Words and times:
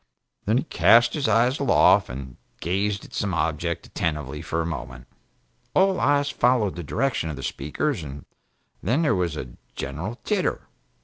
Then 0.45 0.57
he 0.57 0.63
cast 0.63 1.13
his 1.13 1.27
eyes 1.27 1.59
aloft 1.59 2.09
and 2.09 2.37
gazed 2.59 3.05
at 3.05 3.13
some 3.13 3.35
object 3.35 3.85
attentively 3.85 4.41
for 4.41 4.59
a 4.59 4.65
moment. 4.65 5.05
All 5.75 5.99
eyes 5.99 6.31
followed 6.31 6.75
the 6.75 6.81
direction 6.83 7.29
of 7.29 7.35
the 7.35 7.43
Speaker's, 7.43 8.01
and 8.01 8.25
then 8.81 9.03
there 9.03 9.13
was 9.13 9.37
a 9.37 9.57
general 9.75 10.15
titter. 10.23 10.61